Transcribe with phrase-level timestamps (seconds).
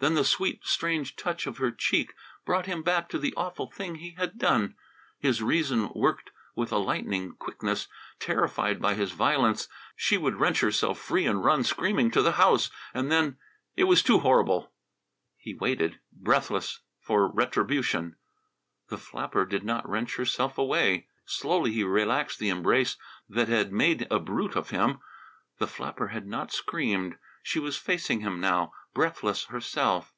[0.00, 2.14] Then the sweet strange touch of her cheek
[2.46, 4.74] brought him back to the awful thing he had done.
[5.18, 7.86] His reason worked with a lightning quickness.
[8.18, 12.70] Terrified by his violence she would wrench herself free and run screaming to the house.
[12.94, 13.36] And then
[13.76, 14.72] it was too horrible!
[15.36, 18.16] He waited, breathless, for retribution.
[18.88, 21.08] The flapper did not wrench herself away.
[21.26, 22.96] Slowly he relaxed the embrace
[23.28, 25.00] that had made a brute of him.
[25.58, 27.18] The flapper had not screamed.
[27.42, 30.12] She was facing him now, breathless herself.